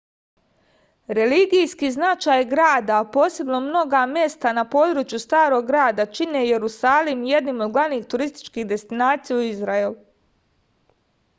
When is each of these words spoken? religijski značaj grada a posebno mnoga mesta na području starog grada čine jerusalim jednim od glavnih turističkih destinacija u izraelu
religijski 1.15 1.89
značaj 1.95 2.45
grada 2.53 2.93
a 3.01 3.05
posebno 3.17 3.59
mnoga 3.65 3.99
mesta 4.13 4.53
na 4.59 4.63
području 4.75 5.19
starog 5.25 5.67
grada 5.67 6.05
čine 6.19 6.41
jerusalim 6.47 7.21
jednim 7.33 7.61
od 7.67 7.75
glavnih 7.77 8.07
turističkih 8.15 8.67
destinacija 8.73 9.37
u 9.43 9.45
izraelu 9.51 9.95